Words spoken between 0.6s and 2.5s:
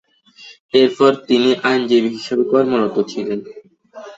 এরপর তিনি আইনজীবী হিসেবে